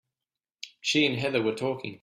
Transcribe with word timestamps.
She 0.79 1.05
and 1.05 1.15
Heather 1.19 1.43
were 1.43 1.53
talking. 1.53 1.99